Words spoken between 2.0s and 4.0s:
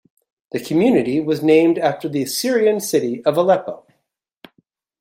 the Syrian city of Aleppo.